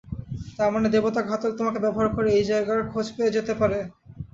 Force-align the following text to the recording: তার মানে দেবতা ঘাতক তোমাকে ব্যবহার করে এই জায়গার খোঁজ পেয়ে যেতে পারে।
তার 0.57 0.69
মানে 0.73 0.87
দেবতা 0.89 1.21
ঘাতক 1.29 1.51
তোমাকে 1.59 1.79
ব্যবহার 1.85 2.09
করে 2.15 2.29
এই 2.33 2.45
জায়গার 2.51 2.79
খোঁজ 2.91 3.07
পেয়ে 3.15 3.35
যেতে 3.35 3.53
পারে। 3.61 3.79